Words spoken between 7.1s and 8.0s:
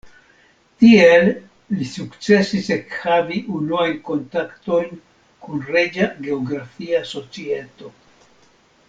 Societo.